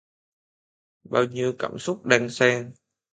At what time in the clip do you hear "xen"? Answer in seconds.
2.29-2.73